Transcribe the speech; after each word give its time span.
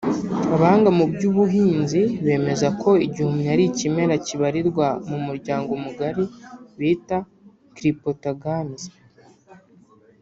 Abahanga 0.55 0.89
mu 0.97 1.05
by’ubuhinzi 1.13 2.01
bemeza 2.25 2.67
ko 2.81 2.89
igihumyo 3.05 3.47
ari 3.55 3.63
ikimera 3.71 4.15
kibarirwa 4.25 4.87
mu 5.09 5.17
muryango 5.27 5.71
mugari 5.83 6.23
bita 6.79 7.17
Cryptogames 7.75 8.81